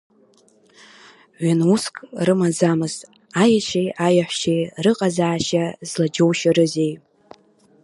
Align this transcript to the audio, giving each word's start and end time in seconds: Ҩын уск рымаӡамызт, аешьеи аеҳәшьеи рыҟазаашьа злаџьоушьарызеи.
Ҩын 1.45 1.59
уск 1.73 1.93
рымаӡамызт, 2.25 2.99
аешьеи 3.41 3.87
аеҳәшьеи 4.05 4.63
рыҟазаашьа 4.83 5.65
злаџьоушьарызеи. 5.89 6.93